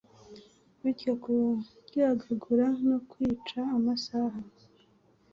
bityo 0.81 1.11
kuryagagura 1.23 2.67
no 2.89 2.97
kwica 3.09 3.59
amasaha 3.77 4.39